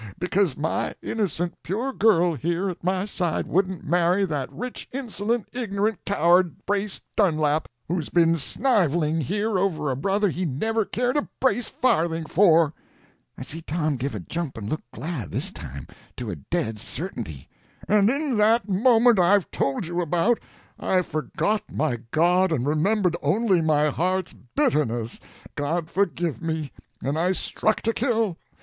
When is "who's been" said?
7.87-8.35